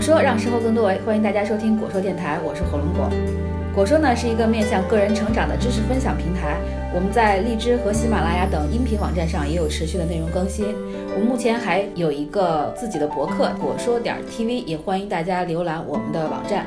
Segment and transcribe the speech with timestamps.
[0.00, 3.10] 说让生活更多维，欢迎大家收听果说电台，我是火龙果。
[3.74, 6.56] 果说呢是一个面向个人成长的知识分享平台，
[6.94, 10.64] 我们在荔枝和喜马拉雅等音频网站上也有持续的内容更新。
[11.12, 16.64] 我们目前还有一个自己的博客果说点 TV，也欢迎大家浏览我们的网站。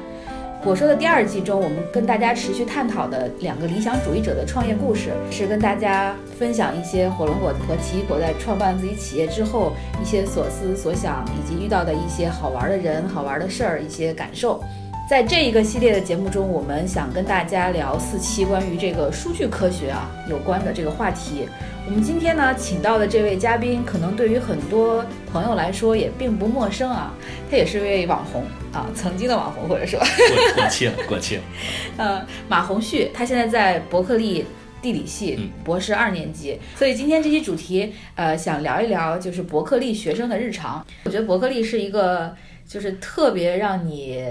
[0.65, 14.63] 我说的第二季中，我们跟大家持续探讨的两个理想主义者的创业故事，是跟大家分享一些火龙果和奇异果在创办自己企业之后一些所思所想，以及遇到的一些好玩的人、好玩的事儿、一些感受。
[15.13, 21.47] 在这一个系列的节目中，我们想跟大家聊四期关于这个数据科学啊有关的这个话题。
[21.85, 27.13] 我们今天呢，请到的这位嘉宾，可能对于很多朋友来说也并不陌生啊。
[27.47, 31.43] 他也是位网红啊，曾经的网红，或者说过过气了，过气了。
[31.97, 34.43] 呃，马红旭，他现在在伯克利
[34.81, 36.59] 地理系博士二年级。
[36.75, 40.83] 所以今天这期主题，呃，想聊一聊就是伯克利学生的日常。
[41.03, 42.35] 我觉得伯克利是一个，
[42.67, 44.25] 就是特别让你。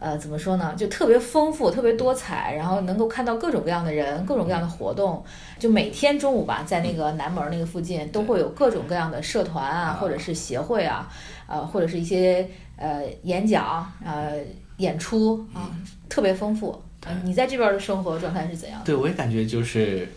[0.00, 0.74] 呃，怎么说呢？
[0.76, 5.24] 就特别丰富，特别多彩，然后能够看到各种各样的人，各种各样的活动。
[5.58, 11.10] 就每天中午吧，在那个南门那个附近，都会有各种各样的社团啊，或者是协会啊，
[11.48, 14.38] 呃，或者是一些呃演讲、呃
[14.76, 15.68] 演出啊，
[16.08, 16.80] 特别丰富。
[17.24, 18.80] 你在这边的生活状态是怎样？
[18.84, 20.08] 对，我也感觉就是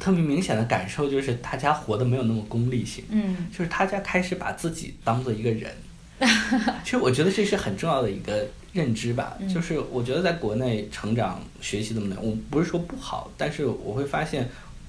[0.00, 3.04] 特别明显的感受，就是大家活的没有那么功利性。
[3.10, 5.70] 嗯，就是大家开始把自己当做一个人。
[6.84, 8.46] 其实我觉得这是很重要的一个。
[8.70, 14.46] 认知吧，就是我觉得在国内成长学习这么难，我不是说不好，但是我会发现，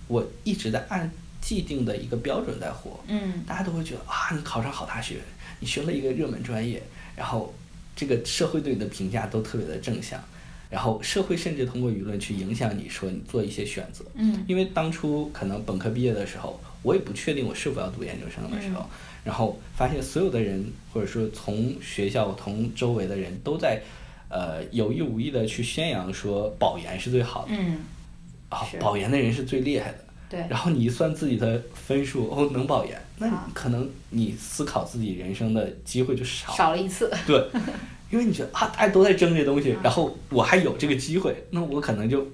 [0.07, 1.09] 我一直在按
[1.41, 2.99] 既定的一个标准在活。
[3.07, 5.15] 嗯，大家都会觉得啊，你考上好大学，
[5.61, 6.83] 你学了一个热门专业，
[7.15, 7.51] 然后
[7.95, 10.21] 这个社会对你的评价都特别的正向，
[10.69, 14.03] 然后社会甚至通过舆论去影响你说你做一些选择。
[14.15, 18.87] 嗯，因为当初可能本科毕业的时候，我也不确定我是否要读研究生的时候。
[19.23, 23.81] 然后发现所有的人，或者说从学校、从周围的人都在，
[24.29, 27.79] 呃，有意无意的去宣扬说保研是最好的，嗯，
[28.49, 29.97] 啊，保研的人是最厉害的，
[30.29, 30.39] 对。
[30.49, 36.53] 然后你一算自己的分数，哦，能保研，那可能你思考自己人生的机会就少。
[36.53, 37.47] 少了一次，对，
[38.09, 42.25] 因为你觉得啊，大家都在争这东西，然后我还有这个机会，那我可能就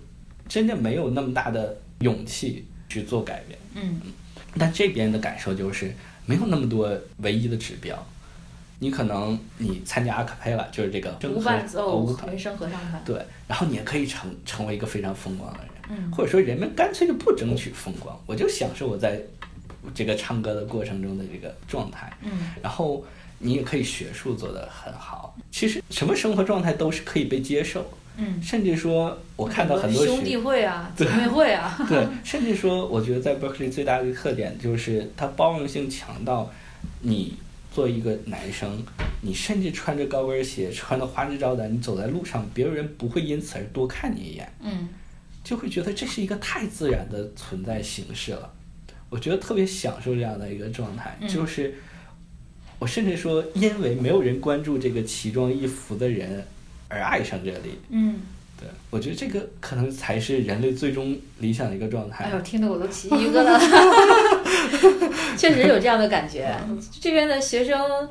[0.48, 4.00] 真的没有那么大的勇气去做改变，嗯。
[4.58, 5.94] 但这边的感受就是。
[6.26, 7.98] 没有那么多唯一的指标，
[8.80, 13.16] 你可能你参加阿卡佩拉就是这个无伴奏原声合唱团，对，
[13.48, 19.22] 然后你也可以成成为一个非常风光的人，嗯，或者说人们干脆就不争取风光，我就享受我在
[19.94, 22.32] 这个唱歌的过程中的这个状态，嗯，
[22.62, 23.06] 然后
[23.40, 27.86] 你也可以学术做得很好，其实什么生活状态都是可以被接受。
[28.18, 36.52] 嗯，甚至说，我看到很多兄弟会啊， 姐妹会啊， 对，甚至说，我觉得在 Berkeley 最大的一个特点就是它包容性强到，
[37.02, 37.36] 你
[37.74, 38.82] 作为一个男生，
[39.22, 44.88] 你甚至穿着高跟鞋，穿的花枝招展，你走在路上，别人不会因此而多看你一眼，嗯，
[45.44, 48.52] 就会觉得这是一个太自然的存在形式了。
[49.10, 51.76] 我觉得特别享受这样的一个状态，就是
[52.80, 56.46] 我甚至说，因为没有人关注这个奇装异服的人。
[56.88, 58.22] 而爱上这里，嗯，
[58.60, 62.26] 对，我觉得这个可能才是人类最终理想的一个状态。
[62.26, 63.58] 哎呦，听得我都起鸡皮疙瘩，
[65.38, 66.56] 确实有这样的感觉。
[67.02, 68.10] 这边的学生。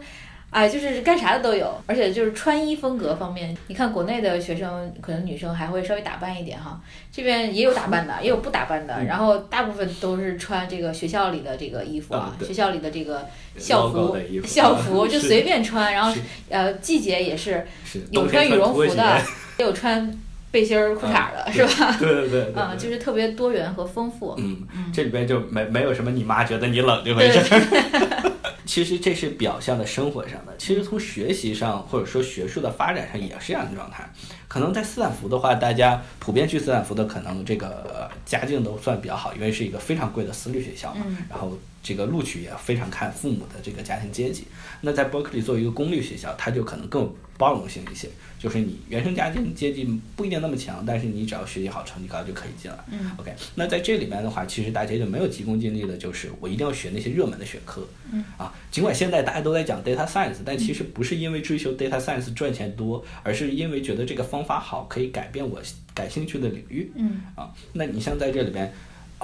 [0.54, 13.26] 哎，就是干啥的都有，而且就是穿衣风格方面，你看国内的学生可能女生还会稍微打扮一点哈，这边也有打扮的，也有不打扮的，然后大部分都是穿这个学校里的这个衣服啊，学校里的这个
[13.58, 16.16] 校服，校服就随便穿，然后
[16.48, 17.66] 呃季节也是
[18.12, 19.20] 有穿羽绒服的，
[19.58, 20.08] 也有穿
[20.52, 21.96] 背心儿裤衩的，是吧？
[21.98, 24.36] 对对对，嗯， 就是特别多元和丰富。
[24.38, 27.40] 嗯，这里边就没没有什么你妈觉得你冷这回事。
[28.66, 34.08] 其实这是表象的生活上的，其实从学习上或者说学术的发展上也是这样的状态。
[34.48, 41.04] 可能在斯坦福的话，大家普遍去斯坦福的可能这个家境都算比较好，因为是一个非常贵的私立学校嘛。
[41.28, 44.42] 然后这个录取也非常看父母的这个家庭阶级。
[44.80, 47.08] 那在伯克利作为一个公立学校，它就可能更。
[47.36, 48.08] 包容性一些，
[48.38, 49.84] 就是你原生家庭阶级
[50.14, 52.78] 不一定那么强，但是你只要学习好、成绩高就可以进来。
[52.92, 53.34] 嗯，OK。
[53.56, 57.84] 那在这里面的话，其实大家就没有急功近利的，就是我一定要学那些热门的学科。
[58.12, 65.60] 嗯啊，尽管现在大家都在讲 data science，但其实不是因为追求 data science 赚钱多，而是因为觉得这个方法好，可以改变我
[65.92, 66.92] 感兴趣的领域。
[66.94, 68.72] 嗯啊，那你像在这里边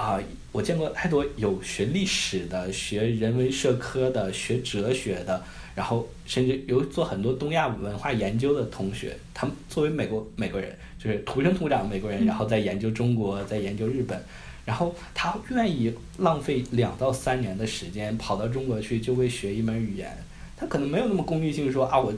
[0.00, 0.18] 啊，
[0.50, 5.42] 我见过太多有学历史的、学人文社科的、学哲学的。
[5.72, 14.20] 然后甚至有做很多东亚文化研究的同学，他们作为美国美国人，就是土生土长美国人，然后在研究中国，在研究日本，
[14.64, 20.10] 然后他愿意浪费两到三年的时间跑到中国去，就为学一门语言。
[20.56, 22.12] 他可能没有那么功利性，说啊我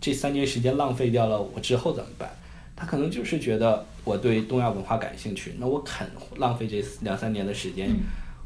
[0.00, 2.30] 这三年时间浪费掉了，我之后怎么办？
[2.76, 7.90] 他可能就是觉得我对东亚文化感兴趣，那我肯浪费这两三年的时间，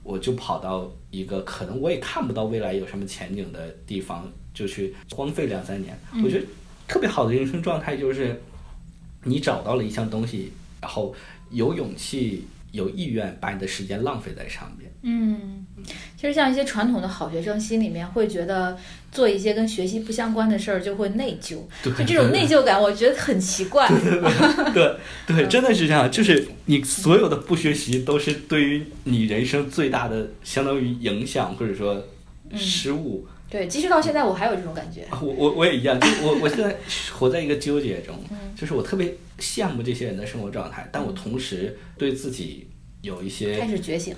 [0.02, 5.98] 我就跑到一个可能我也看不到未来有什么前景的地方，就去荒废两三年。
[6.22, 6.46] 我觉得
[6.86, 8.40] 特别好的人生状态就是，
[9.22, 11.14] 你找到了一项东西，然后
[11.50, 14.90] 有勇气、有意愿把你的时间浪费在上面。
[15.02, 15.64] 嗯，
[16.16, 18.76] 其实像一些传统的好学生心里面会觉得
[19.12, 23.88] 做一些跟学习不相关的事儿就会内疚，对就这种内疚感，我觉得很奇怪。
[24.72, 32.02] 对对，真的是这样，就是你所有的不学习都是对于你人生最大的相当于影响或者说
[32.56, 33.26] 失误。
[33.50, 35.06] 对，其实到现在我还有这种感觉。
[35.20, 36.76] 我我我也一样，就我我现在
[37.12, 38.18] 活在一个纠结中，
[38.56, 39.14] 就是我特别
[39.44, 42.66] 羡慕这些人的生活状态，但我同时对自己
[43.02, 44.16] 有一些开始觉醒。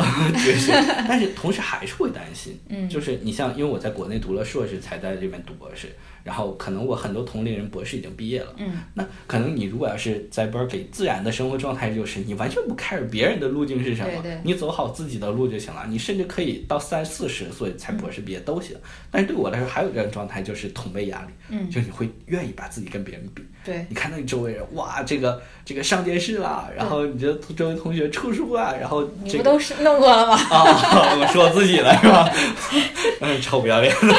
[0.00, 0.72] 觉醒，
[1.06, 2.58] 但是同时还是会担心。
[2.70, 5.88] 嗯就是你像，因为我在国内读了硕士，才在这边读博士，
[6.22, 8.54] 然后可能我很多同龄人博士已经毕业了。
[8.58, 15.84] 嗯，那可能你如果要是在 Berkeley 自然的生活状态就是你完全不 care 别人的路径是什么，对对你走好自己的路就行了。
[15.88, 18.76] 你甚至可以到三四十岁才博士毕业都行。
[19.10, 23.42] 但是对我来说，还有一种状态就是同辈压力，嗯就你会愿意把自己跟别人比。
[23.62, 30.34] 对，你看到你周围人，哇，这个这个上电视啦，然后你这周围同学出书啊，然后你这个不都是弄过了吗？
[30.50, 30.64] 啊，
[31.20, 32.30] 我说我自己了是吧？
[33.20, 34.14] 嗯， 臭不要脸的。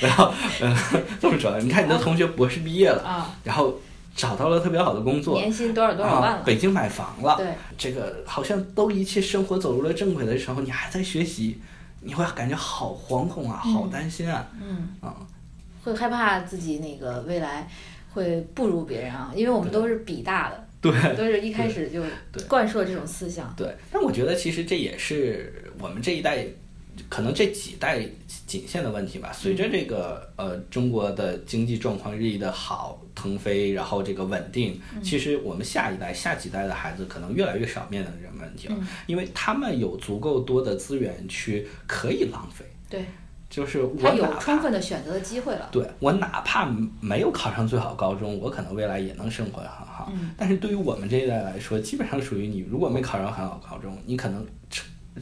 [0.00, 0.76] 然后，嗯，
[1.20, 3.78] 这么说，你看你的同学博士毕业了，啊，然后
[4.14, 6.42] 找到了特别好的工作，年薪多少多少万？
[6.44, 11.58] 北京买房了，对，这个好像都一切生活走入了正轨的时候，你还在学习，
[12.00, 15.14] 你会感觉好惶恐啊，好担心啊，嗯，啊，
[15.84, 17.68] 会害怕自己那个未来
[18.12, 22.02] 会不如别人啊，因为我们都是比大的，对，都是一开始就
[22.32, 23.52] 对灌输了这种思想。
[23.56, 26.44] 对，但我觉得其实这也是我们这一代，
[27.08, 28.04] 可能这几代
[28.46, 29.32] 仅限的问题吧。
[29.32, 38.76] 随着这个呃中国的经济状况日益的好腾飞，然后这个稳定，其实我们下一代、下几代的孩子可能越来越少面临这个问题了，
[39.06, 42.64] 因为他们有足够多的资源去可以浪费。
[42.88, 43.04] 对，
[43.50, 45.68] 就是我有充分的选择的机会了。
[45.72, 46.70] 对我哪怕
[47.00, 50.12] 没有考上最好高中，我可能未来也能生活得很好。
[50.12, 54.46] 嗯但是对于我们这一代来说，基本上属于你如果没考上很好高中，你可能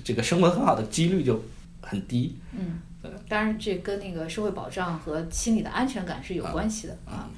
[0.05, 1.41] 这个生活很好的几率就
[1.87, 2.37] 很低。
[2.53, 2.81] 嗯，
[3.29, 7.31] 当然这跟那个社会保障和心理的安全感是有关系的啊。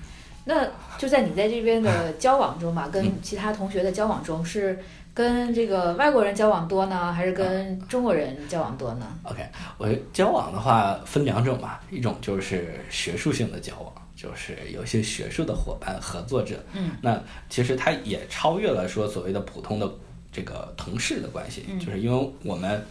[0.44, 0.66] 那
[0.96, 4.78] 就在你在这边的交往中吧，跟其他同学的交往中，是
[5.12, 9.46] 跟这个外国人交往多呢，还是跟中国人交往多呢？OK，
[9.76, 16.64] 我交往的话分两种吧，一种就是学术性的交往，就是有一些学术的伙伴、合作者。
[16.72, 19.86] 嗯，那其实他也超越了说所谓的普通的
[20.32, 22.82] 这个同事的关系，嗯就是因为我们。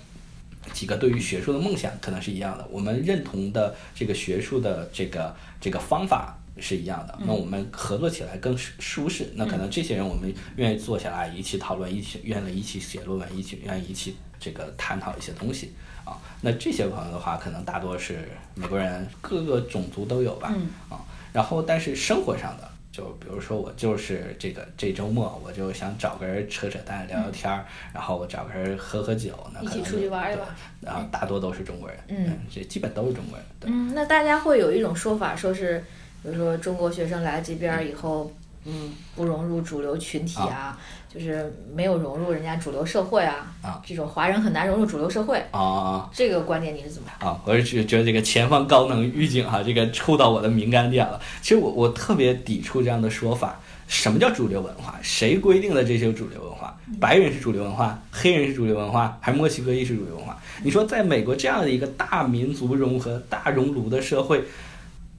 [0.74, 9.32] 几个对于学术的梦想可能是一样的，我们认同的这个学术的这个这个方法是一样的，那我们合作起来更舒舒适。
[9.36, 15.74] 那可能这些人我们愿意坐下来一起讨论，一起愿意一起写论文，一起愿意一起这个探讨一些东西
[16.06, 16.18] 啊。
[16.42, 21.00] 那这些朋友的话，可能大多是美国人，各个种族都有吧嗯啊。
[21.34, 22.77] 然后但是生活上的。
[22.98, 35.78] 就比如说我就是这个这周末我就想找个人扯扯淡聊聊天儿，然后我找个人喝喝酒，那可能一起出去玩一玩儿然后大多都是中国人，嗯，这基本都是中国人，对，嗯，那大家会有一种说法，说是，
[36.24, 38.47] 比如说中国学生来这边儿以后，嗯，
[39.16, 40.78] 不融入主流群体啊，
[41.14, 47.30] 就是没有融入人家主流社会啊，啊这种华人很难融入主流社会，啊啊这个观点你是怎么看？
[47.30, 47.40] 啊！
[47.46, 51.20] 我是觉觉得这个前方高能预警哈，这个触到我的敏感点了。
[51.42, 53.60] 其实我我特别抵触这样的说法。
[53.90, 55.00] 什么叫主流文化？
[55.02, 56.78] 谁规定的这些主流文化？
[57.00, 60.38] 白人是主流文化，黑人是主流文化，还是墨西哥裔是主流文化？
[60.62, 64.44] 你说在美国这样的一个大民族融合、大熔炉的社会，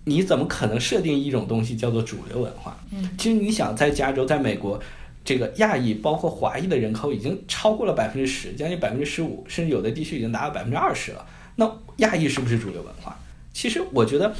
[0.09, 2.77] 你怎么可能设定一种东西叫做主流文化？
[2.91, 4.81] 嗯，其实你想，在加州，在美国，
[5.25, 11.27] 这个亚裔包括华裔的人口已经超过了百分之十，将近百分之十五，甚至有的地区已经达到百分之二十了。
[11.57, 13.19] 那亚裔是不是主流文化？
[13.53, 14.33] 其实我觉得，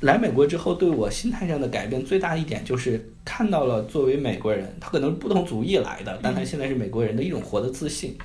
[0.00, 8.16] 来美国之后，对我心态上的改变最大的一点就是看到了作为美国人，他可能是不同族裔来的，但他现在是美国人的一种活的自信。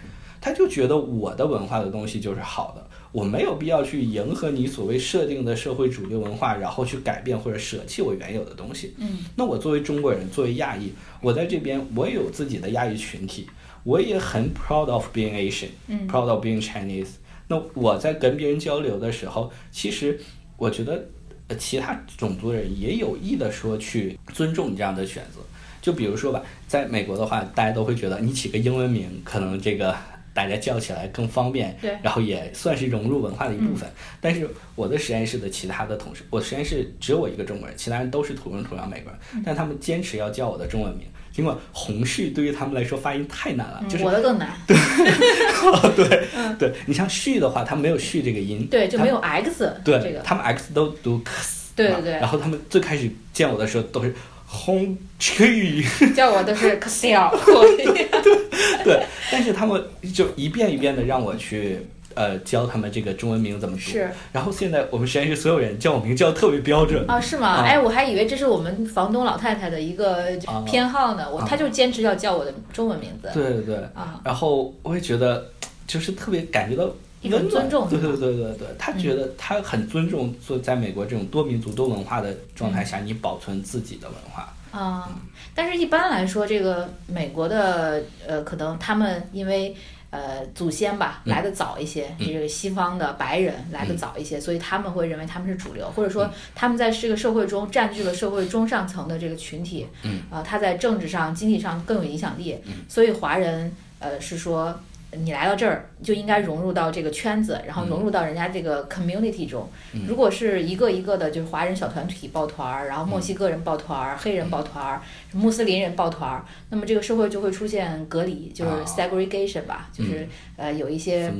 [0.47, 8.93] 他就觉得我的文化的东西就是好的，我没有必要去迎合你所谓设定的社会主流文化，然后去改变或者舍弃我原有的东西。
[8.97, 13.45] 嗯，那我作为中国人，作为亚裔，我在这边我也有自己的亚裔群体，
[13.83, 17.09] 我也很 proud of being Asian，嗯 proud of being Chinese。
[17.49, 20.17] 那我在跟别人交流的时候，其实
[20.55, 21.09] 我觉得
[21.49, 25.41] 呃其他种族人也有意的说去尊重你这样的选择。
[25.81, 29.95] 就比如说吧，在美国的话，大家都会觉得你起个英文名，可能这个
[30.37, 31.97] 大家叫起来更方便，对。
[32.03, 33.89] 然后也算是融入文化的一部分。
[34.21, 46.27] 但是我的实验室的其他的同事，我实验室只有我一个中国人，其他人都是土生土长美国人，但他们坚持要叫我的中文名，尽管红旭对于他们来说发音太难了，就是嗯我的更难， 对。
[46.59, 52.13] 对，你像旭的话，它没有旭这个音，对，就没有 x 对，这个，他们 x 都读 x，对对对。
[52.13, 54.13] 然后他们最开始见我的时候都是
[54.49, 55.83] 红去，
[56.15, 57.29] 叫我都是 Excel，
[58.83, 59.83] 对，但是他们
[60.15, 61.79] 就一遍一遍的让我去
[62.13, 67.47] 呃教他们这个中文名怎么读，是，然后现在我们实验室所有人叫我名叫得特别标准，啊，是吗？
[67.47, 67.63] 啊。
[67.63, 70.63] 哎，我还以为这是我们房东老太太的一个啊。
[70.65, 75.45] 偏好呢，我啊她就坚持要叫我的中文名字，对对对，啊，然后我也觉得
[75.85, 76.89] 就是特别感觉到
[77.27, 84.53] 一种尊重对对对对对，他觉得他很尊重做在美国这种多民族多文化的状嗯态下，你保存自己的文化。
[84.71, 85.09] 啊，
[85.55, 89.75] 但是一般来说，这个美国的呃，可能他们因为
[90.11, 104.77] 呃祖先吧嗯来的早一些，嗯这个西方的白人来的嗯早一些，所以他们会认为他们是主流，或者说他们在这个社会中占据了社会中上层的这个群体，嗯，啊、他在政治上、经济上更有影响力，嗯所以华人呃是说。
[105.13, 109.69] 你来到这儿就应该融入到这个圈子，然后融入到人家这个 community 中。
[109.93, 110.01] 嗯。
[110.07, 118.83] 如果是一个一个的，就是华人小团体抱团儿，然后墨西哥人抱团儿、黑人抱团儿、穆斯林人抱团儿，那么这个社会就会出现隔离，就是啊。
[118.85, 121.31] segregation 吧，就是呃有一些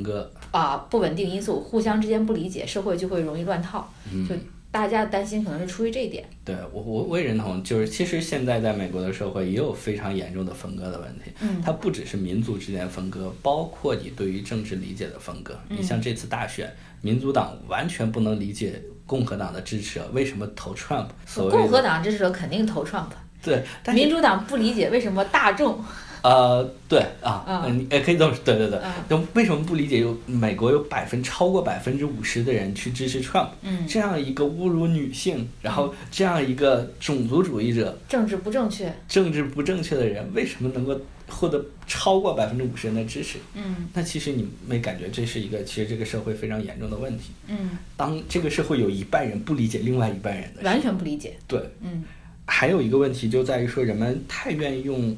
[0.50, 3.92] 啊不稳定因素，互相之间不理解，社会就会容易乱套。
[4.12, 4.26] 嗯。
[4.26, 4.34] 就
[4.78, 6.24] 大家担心可能是出于这一点。
[6.44, 11.32] 对我我我也认同，就是其实现在在美国的社会也有非常严重的分割的问题。
[11.40, 15.58] 嗯它不只是民族之间分割，包括你对于政治理解的分割。
[15.68, 21.08] 嗯你像这次大选，民主党完全不能理解共和党的支持者为什么投 Trump。
[21.26, 23.08] 所谓共和党支持者肯定投 Trump，
[23.42, 25.82] 对，但民主党不理解为什么大众
[26.20, 28.92] 呃，对啊，嗯嗯，也可以这么说，对对对嗯。
[29.08, 38.92] 就为什么不理解有美国有百分超过百分之五十的人去支持 Trump，嗯这样一个侮辱女性，然后这样一个种族主义者、政治不正确？
[39.08, 43.38] 政治不正确的人，为什么能够获得超过百分之五十人的支持？
[43.54, 47.30] 嗯那其实你没感觉这是一个其实这个社会非常严重的问题。
[47.46, 51.38] 嗯，当这个社会有一半人不理解另外一半人的，完全不理解。
[51.46, 52.02] 对，嗯
[52.50, 55.14] 还有一个问题就在于说，人们太愿意用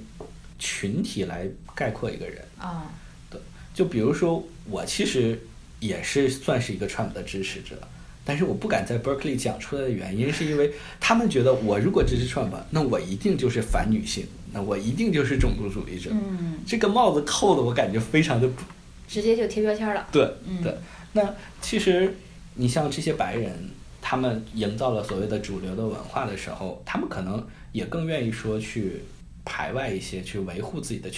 [0.58, 1.46] 群体来
[1.76, 2.44] 概括一个人。
[2.58, 2.90] 啊
[3.30, 3.40] 对
[3.72, 5.40] 就比如说，我其实
[5.78, 7.76] 也是算是一个 Trump 的支持者，
[8.25, 16.10] 但是我不敢在 Berkeley 讲出来的原因，是因为他们觉得我如果支持 Trump，那我一定就是反女性，那我一定就是种族主义者。
[16.12, 18.62] 嗯，这个帽子扣的我感觉非常的不
[19.06, 20.08] 直接就贴标签了。
[20.10, 20.75] 对嗯对。
[21.12, 22.16] 那其实
[22.54, 23.70] 你像这些白人，
[24.10, 29.00] 他们营造了所谓的主流的文化的时候，他们可能也更愿意说去
[29.44, 31.08] 排外一些，去维护自己的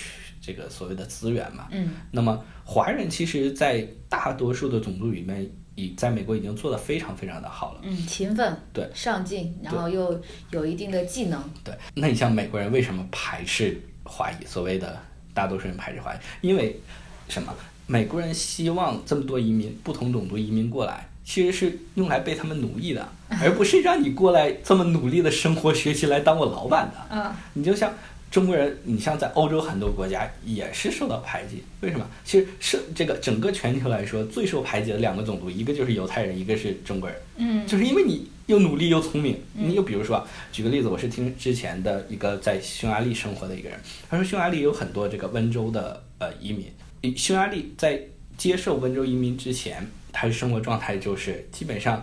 [0.42, 1.68] 这个所谓的资源嘛。
[1.70, 7.80] 嗯那么华人其实，在大多数的种族里面，已在美国已经做得非常非常的好了。
[7.82, 10.20] 嗯，勤奋，对上进，然后又
[10.50, 11.42] 有一定的技能。
[11.64, 14.44] 对，那你像美国人为什么排斥华裔？
[14.44, 15.00] 所谓的
[15.32, 16.78] 大多数人排斥华裔，因为
[17.26, 17.54] 什么？
[17.86, 23.08] 美国人希望这么多移民，不同种族移民过来，其实是用来被他们奴役的，
[23.40, 27.16] 而不是让你过来这么努力的生活学习来当我老板的。
[27.16, 27.92] 嗯你就像
[28.30, 32.06] 中国人，你像在欧洲很多国家也是受到排挤，为什么？
[32.24, 39.34] 其实是这个整个全球来说最受排挤的两个种族，一个就是犹太人，一个是中国人，嗯就是因为你又努力又聪明。
[39.54, 48.00] 嗯你又比如说啊，举个例子，我是听之前的一个在匈牙利生活的一个人，他说匈牙利有很多这个温州的呃移民，匈牙利在
[48.38, 51.96] 接受温州移民之前，他的生活状态就是基本上。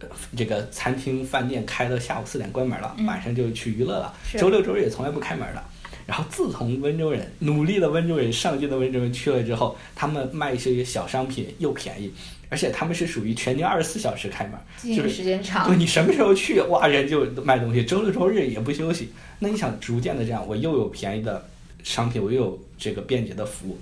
[0.00, 5.62] 呃这个餐厅、饭店开到下午四点关门了，嗯晚上就去娱乐了，是周六周日也从来不开门的。
[6.08, 12.12] 然后自从温州人努力的温州人、上进的温州人去了之后，他们卖一些小商品又便宜，
[12.48, 15.76] 而且他们是属于全年二十四小时开门，经营就是时间长对。
[15.76, 19.12] 你什么时候去，哇，人就卖东西，周六周日也不休息。
[19.38, 21.48] 那你想逐渐的这样，我又有便宜的
[21.84, 23.78] 商品，我又有这个便捷的服务，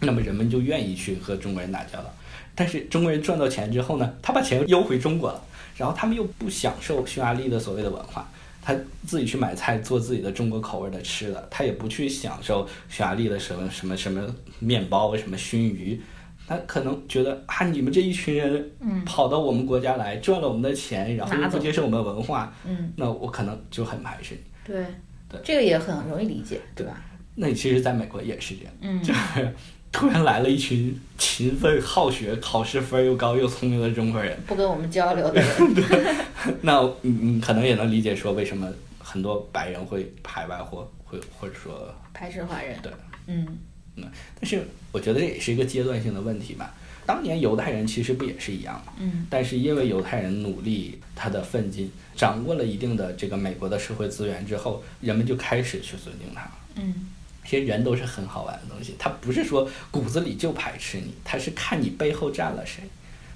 [0.00, 2.14] 那么人们就愿意去和中国人打交道。
[2.54, 5.42] 但是中国人赚到钱之后呢，他把钱邮回中国了，
[5.76, 8.28] 然后他们又不享受匈牙利的所谓的文化，
[8.60, 8.74] 他
[9.06, 15.98] 自己去买菜做自己的中国口味的吃的，他也不去享受匈牙利的什么什么什么面包、什么熏鱼，
[16.46, 24.40] 他可能觉得啊，你们这一群人嗯跑到我们国家来赚了我们的钱，然后又不接受我们文化，嗯，那我可能就很排斥你。
[24.66, 24.84] 对
[25.28, 27.02] 对，这个也很容易理解，对吧？
[27.36, 29.54] 那你其实在美国也是这样，嗯就是
[29.92, 36.16] 突然来了一群勤奋好学、考试分又高又聪明的中国人，不跟我们交流的人。
[36.62, 38.68] 那你你可能也能理解说为什么
[38.98, 42.78] 很多白人会排外或会或者说排斥华人。
[42.82, 42.92] 对，
[43.26, 43.58] 嗯，
[43.96, 44.04] 嗯，
[44.38, 46.72] 但是我觉得这也是一个阶段性的问题吧。
[47.04, 48.92] 当年犹太人其实不也是一样吗？
[49.00, 56.48] 嗯，但是因为犹太人努力，他的奋进，掌握了一定的这个美国的社会资源之后，人们就开始去尊敬他。
[56.76, 57.08] 嗯，
[57.50, 62.84] 其实人都是很好玩的东西，他不是说骨子里就排斥你，他是看你背后站了谁，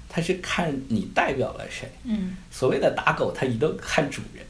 [0.07, 1.91] 他是看你代表了谁。
[2.05, 4.45] 嗯，所谓的打狗，他一定看主人。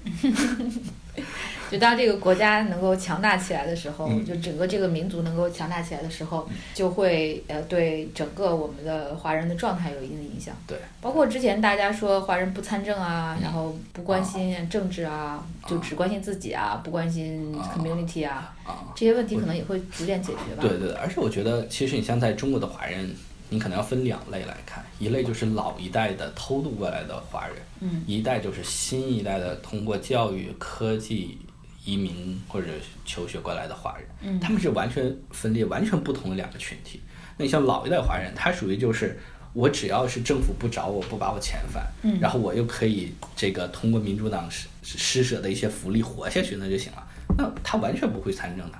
[1.72, 10.56] 就当这个国家能够强大起来的时候，嗯就整个这个民族能够强大起来的时候，就会呃对整个我们的华人的状态有一定的影响。
[10.68, 20.62] 对，包括之前大家说华人不参政啊，嗯然后不关心政治啊，就只关心自己啊，不关心啊 community 啊，啊，这些问题可能也会逐渐解决吧。
[20.62, 23.14] 对对对，而且我觉得，其实你像在中国的华人，
[23.50, 31.38] 你可能要分两类来看，一类就是老一代的偷渡过来的华人，嗯一代就是新一代的通过教育、科技、
[31.86, 32.68] 移民或者
[33.06, 37.00] 求学过来的华人，嗯他们是完全分裂、完全不同的两个群体。
[37.38, 39.18] 那你像老一代华人，他属于就是
[39.54, 47.08] 我只要是政府不找我，不把我遣返，嗯然后我又可以这个通过民主党施施舍的一些福利活下去，那就行了。
[47.38, 48.78] 那他完全不会参政的，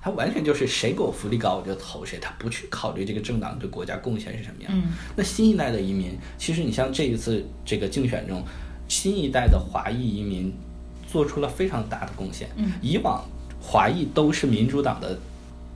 [0.00, 4.72] 他完全就是谁给我福利高我就投谁，他不去考虑这个政党对国家贡献是什么样。
[4.72, 8.44] 嗯那新一代的移民，其实你像这一次这个竞选中，
[8.88, 10.52] 新一代的华裔移民
[11.16, 12.46] 做出了非常大的贡献。
[12.56, 13.24] 嗯以往
[13.58, 15.18] 华裔都是民主党的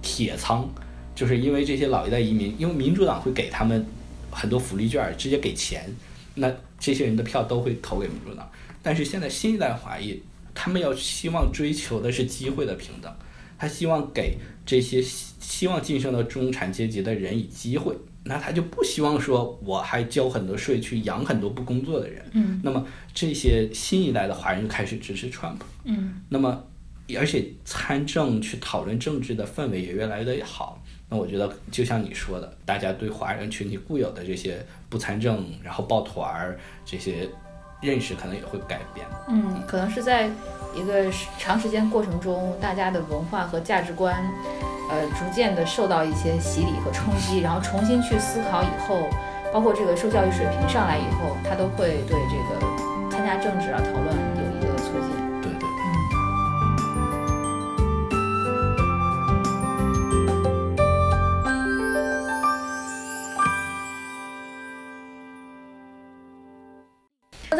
[0.02, 0.68] 铁仓，
[1.14, 3.86] 就是因为这些老一代移民，因为民主党会给他们
[4.30, 5.88] 很多福利券，直接给钱，
[6.34, 8.46] 那这些人的票都会投给民主党。
[8.82, 10.22] 但是现在新一代华裔，
[10.54, 13.10] 他们要希望追求的是机会的平等，
[13.58, 22.24] 他希望给这些希希望晋升到中产阶级的人以机会，那他就不希望说我还交很多税去养很多不工作的人。
[22.32, 26.64] 嗯那么这些新一代的华人就开始支持 Trump，嗯那么
[27.18, 30.82] 而且参政去讨论政治的氛围也越来越好。
[31.08, 37.28] 那我觉得就像你说的，大家对华人群体固有的这些不参政，然后抱团儿这些
[37.80, 39.06] 认识可能也会改变。
[39.28, 40.28] 嗯，可能是在
[40.74, 44.14] 一个长时间过程中，大家的文化和价值观，
[44.90, 49.08] 呃，逐渐的受到一些洗礼和冲击，然后重新去思考以后，
[49.52, 54.16] 包括这个受教育水平上来以后，他都会对这个参加政治啊讨论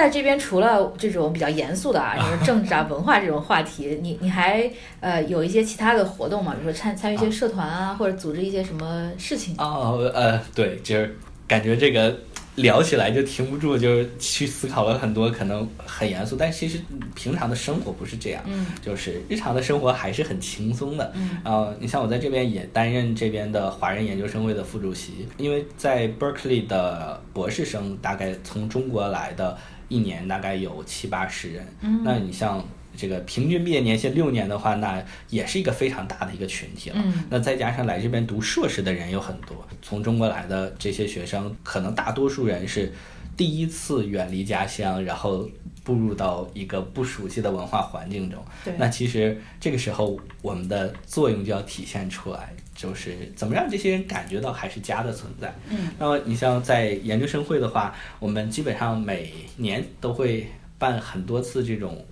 [0.01, 4.69] 在这边除了这种比较严肃的啊， 就是政治啊、文化这种话题，你你还
[5.01, 6.55] 呃有一些其他的活动吗？
[6.59, 9.55] 比如说参参与一些社团啊，或者组织一些什么事情？
[9.59, 11.15] 哦，呃，对，就是
[11.47, 12.17] 感觉这个
[12.57, 16.81] 聊起来就停不住，就是去思考了很多可能很严肃，但其实
[17.15, 21.13] 平常的生活不是这样，嗯就是日常的生活还是很轻松的。
[21.15, 29.57] 嗯然后你像我在这边也担任这边的华人研究生会的副主席，因为在 Berkeley 的博士生大概从中国来的，
[29.91, 31.67] 一年大概有七八十人。
[31.83, 36.97] 嗯那你像这个平均毕业年限六年的话，那也是一个非常大的一个群体了。
[36.99, 42.93] 嗯那再加上来这边读硕士的人有很多，从中国来的这些学生，可能大多数人是
[43.37, 45.49] 第一次远离家乡，然后
[45.83, 48.43] 步入到一个不熟悉的文化环境中。
[48.79, 55.55] 那其实这个时候我们的作用就要体现出来，就是怎么让这些人感觉到还是家的存在。
[55.71, 60.47] 嗯那么你像在研究生会的话，我们基本上每年都会
[60.79, 62.05] 办很多次这种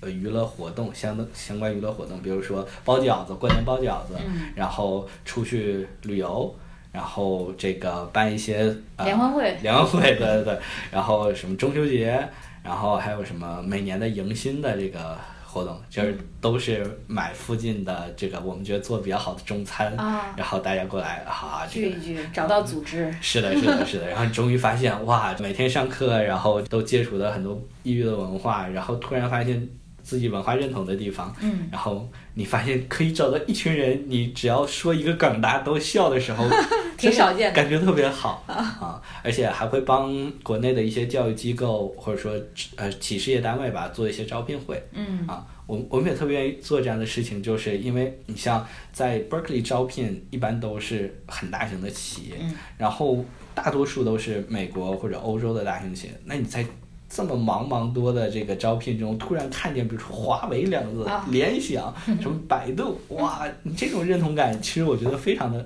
[0.00, 6.54] 呃娱乐活动，相的相关娱乐活动，比如说包饺子，过年包饺子，嗯然后出去旅游，
[6.92, 10.58] 然后这个办一些、呃、联欢会联欢会，对对对，
[10.90, 12.28] 然后什么中秋节，
[12.66, 23.14] 然后还有什么每年的迎新的这个活动，就是都是买附近的这个我们觉得做的比较好的中餐，啊然后大家过来啊，这个聚一聚，找到组织。
[23.20, 24.08] 是的，是的，是的。
[24.08, 29.68] 然后你终于发现，哇，每天上课，然后都接触的很多异域的文化，然后突然发现
[30.06, 31.68] 自己文化认同的地方，嗯。
[31.72, 36.48] 然后你发现可以找到一群人，你只要说一个梗，大家都笑的时候，
[36.96, 37.56] 挺少见的。
[37.56, 39.02] 感觉特别好啊！
[39.24, 42.40] 而且还会帮国内的一些教育机构或者说
[42.76, 45.26] 呃企事业单位吧做一些招聘会，嗯。
[45.26, 52.54] 啊，我我们也特别愿意做这样的事情，就是因为你像在 Berkeley 招聘，一般都是很大型的企业，嗯。
[52.78, 53.24] 然后
[53.56, 56.12] 大多数都是美国或者欧洲的大型企业。
[56.24, 56.64] 那你在
[57.08, 65.64] 这么茫茫多的这个招聘中，突然看见，比如说华为两个字、啊联想、 什么百度，哇，你这种认同感，其实我觉得非常的，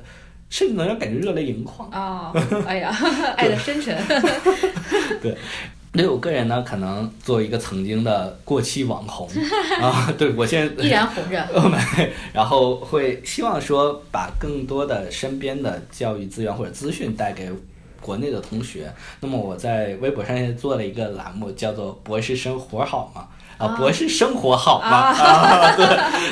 [0.48, 1.88] 甚至能让感觉热泪盈眶。
[1.90, 2.32] 哦，
[2.66, 2.90] 哎呀，
[3.36, 3.96] 爱的深沉。
[5.92, 9.28] 对我个人呢，可能作为一个曾经的过气网红
[9.82, 11.44] 啊，对我现在依然红着，
[12.32, 17.50] 然后会希望说把更多的身边的教育资源或者资讯带给
[18.00, 18.92] 国内的同学。
[19.20, 23.28] 那么我在微博上也做了一个栏目，叫做“博士生活好吗”。
[23.60, 24.88] 啊，博士生活好吗？
[24.88, 25.84] 啊， 对，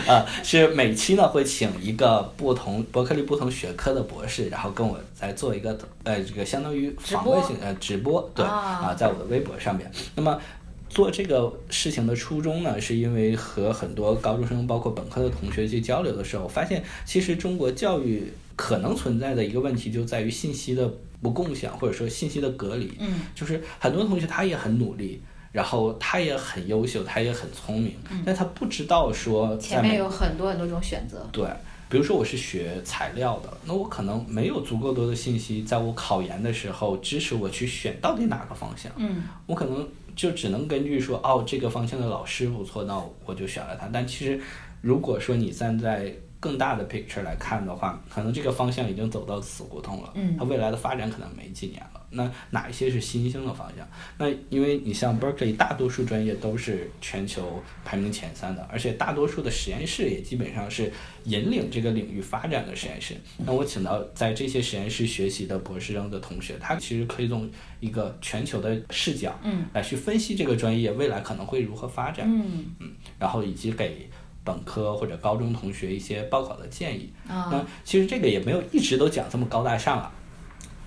[0.07, 9.92] 呃，是每期呢会请一个不同伯克利不同学科的博士，然后跟我再做一个呃这个相当于访问性呃直播，对啊，在我的微博上面。
[10.14, 10.40] 那么
[10.88, 20.90] 做这个事情的初衷呢，是因为和很多高中生包括本科的同学去交流的时候，发现其实中国教育可能存在的一个问题就在于信息的
[21.22, 22.92] 不共享，或者说信息的隔离。
[22.98, 25.22] 嗯，就是很多同学他也很努力。
[25.50, 31.26] 然后他也很优秀，他也很聪明，但他不知道说前面有很多很多种选择。
[31.33, 31.48] 对，
[31.88, 38.92] 比如说我是学材料的，那我可能没有足够多的信息，在我考研的时候支持我去选到底哪个方向。
[38.96, 43.88] 嗯，我可能就只能根据说哦这个方向的老师不错，那我就选了他。
[43.90, 44.38] 但其实
[44.83, 50.12] 如果说你站在更大的 picture 来看的话，可能这个方向已经走到死胡同了。
[50.14, 52.03] 嗯，它未来的发展可能没几年了。
[52.11, 53.87] 那哪一些是新兴的方向？
[54.16, 60.90] 那因为你像 Berkeley，大多数专业都是全球排名前三的，而且大多数的实验室也基本上是
[61.24, 63.14] 引领这个领域发展的实验室。
[63.37, 74.09] 那我请到在这些实验室学习的博士生的同学，他其实可以从一个全球的视角，嗯，来去分析这个专业未来可能会如何发展，嗯嗯，然后以及给
[74.44, 77.12] 本科或者高中同学一些报考的建议。
[77.29, 80.12] 啊，那其实这个也没有一直都讲这么高大上啊。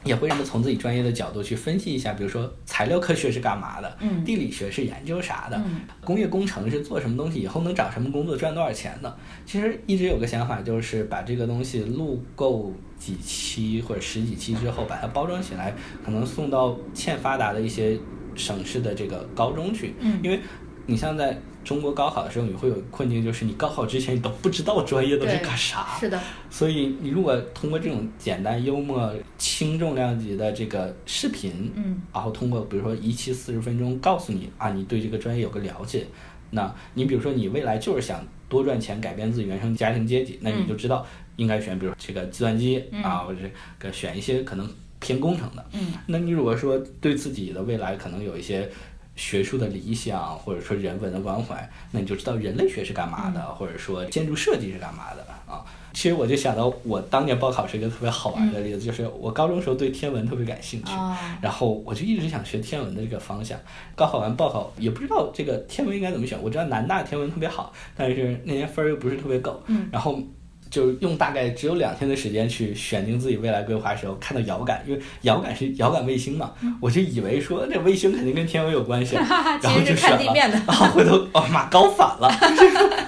[0.04, 9.16] 也会让他们从自己专业的角度去分析一下，比如说材料科学是干嘛的，嗯，地理学是研究啥的，嗯，工业工程是做什么东西，以后能找什么工作，赚多少钱的。
[9.46, 17.96] 其实一直有个想法，就是把这个东西录够几期或者十几期之后，把它包装起来，可能送到欠发达的一些
[18.34, 20.40] 省市的这个高中去，嗯，因为
[20.86, 21.40] 你像在。
[21.64, 25.96] 中国高考的时候，你会有困境，就是你高考之前你都不知道专业都是干啥。
[26.00, 26.20] 是的。
[26.50, 36.08] 所以你如果通过这种简单、幽默、轻重量级的这个视频，嗯，然后通过比如说一期四十分钟，告诉你啊，你对这个专业有个了解。
[36.50, 43.40] 那你比如说你未来就是想多赚钱，改变自己原生家庭阶级，那你就知道应该选，比如这个计算机啊，或者
[43.78, 44.68] 个选一些可能
[45.00, 45.64] 偏工程的。
[45.74, 45.94] 嗯。
[46.08, 48.68] 那你如果说对自己的未来可能有一些。
[49.22, 55.64] 学术的理想，或者说人文的关怀，那你就知道人类学是干嘛的，或者说建筑设计是干嘛的啊。
[55.94, 60.92] 其实我就想到，我当年报考是一个特别好玩的例子，就是我高中时候对天文特别感兴趣，
[61.40, 63.60] 然后我就一直想学天文的这个方向。
[63.96, 70.20] 高考完报考也不知道这个天文应该怎么选，我知道南大天文特别好，但是那年分儿又不是特别够，然后。
[70.72, 79.16] 就用大概只有两天的时间去选定自己未来规划的时候，看到遥感，因为遥感是遥感卫星嘛，我就以为说这卫星肯定跟天文有关系，
[79.62, 80.34] 然后就选了。
[80.34, 82.32] 然后 回头哦妈搞反了，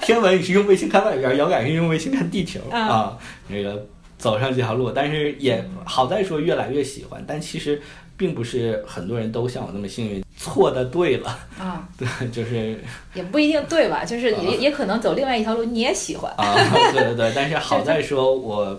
[0.01, 2.59] 天文你是用卫星看外边，遥感是用卫星看地球。
[2.69, 7.81] 啊，那个走上这条路，但是也好在说越来越喜欢，但其实
[8.17, 10.23] 并不是很多人都像我那么幸运。
[10.35, 12.77] 错的对了啊， 对，就是
[13.13, 14.03] 也不一定对吧？
[14.03, 16.53] 就是也也可能走另外一条路，你也喜欢啊。
[16.91, 18.77] 对对对，但是好在说我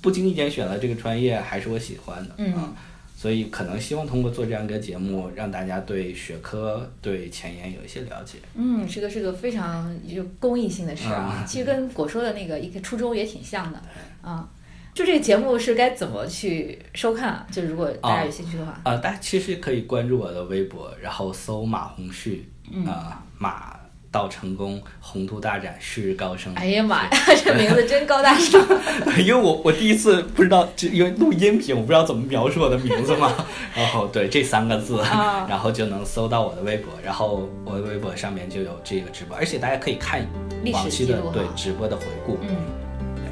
[0.00, 2.72] 不经意间选了这个专业，还是我喜欢的嗯，
[3.14, 8.38] 所以可能希望通过做这样一个节目，让大家对学科、对前沿有一些了解。
[8.54, 13.82] 嗯，这个是个非常就公益性的事啊，其实跟果说的那个一个初衷也挺像的
[14.22, 14.48] 啊。
[14.94, 17.46] 就这个节目是该怎么去收看啊？
[17.50, 22.48] 就如果大家有兴趣的话，啊，大家其实可以关注我的微博，然后搜马红旭，
[22.86, 23.76] 啊，马
[24.12, 26.54] 到成功，宏图大展，旭日高升。
[26.54, 27.10] 哎呀妈呀，
[27.44, 28.64] 这名字真高大上。
[29.18, 33.32] 因为我我第一次不知道，就因为录音频，我不知道怎么描述我的名字嘛。
[33.74, 35.02] 然后对这三个字，
[35.48, 40.24] 然后就能搜到我的微博，然后我的微博上面就有这个直播，而且大家可以看
[40.72, 42.38] 往期的对直播的回顾。
[42.42, 42.54] 嗯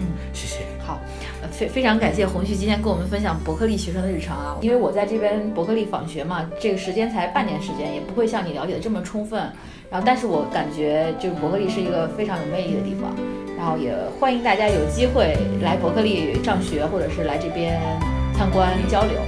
[0.00, 0.71] 嗯，谢谢。
[1.52, 1.58] 好。
[1.58, 9.38] 非非常感谢红旭今天跟我们分享伯克利学生的日常啊，因为我在这边伯克利访学嘛，这个时间才半年时间，也不会像你了解的这么充分。
[9.90, 13.14] 然后，但是我感觉就是伯克利是一个非常有魅力的地方，
[13.58, 17.78] 然后也欢迎大家有机会来伯克利上学，或者是来这边
[18.34, 19.18] 参观交流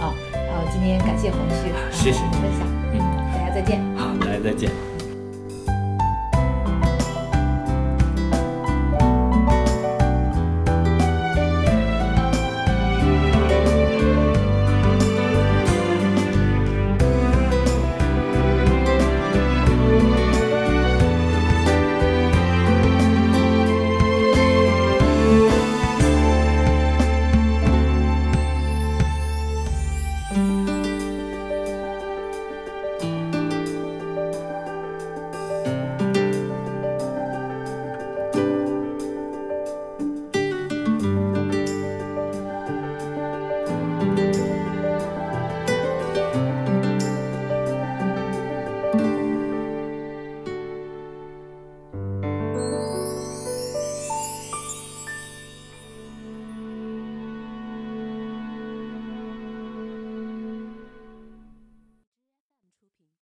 [0.00, 0.14] 啊。
[0.32, 2.98] 然后今天感谢红旭，谢谢分享，嗯，
[3.34, 3.78] 大家再见。
[3.96, 4.93] 好，大家再见。